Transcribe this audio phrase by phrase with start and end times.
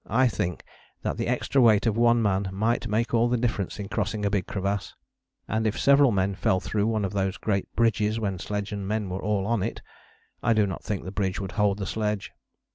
[0.09, 0.63] I think
[1.03, 4.31] that the extra weight of one man might make all the difference in crossing a
[4.31, 4.95] big crevasse:
[5.47, 9.07] and if several men fell through one of those great bridges when sledge and men
[9.11, 9.83] were all on it,
[10.41, 12.31] I do not think the bridge would hold the sledge."